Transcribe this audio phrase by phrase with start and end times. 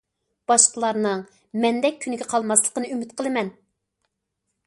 [0.51, 1.19] باشقىلارنىڭ
[1.65, 3.55] مەندەك كۈنگە قالماسلىقىنى ئۈمىد قىلىمەن!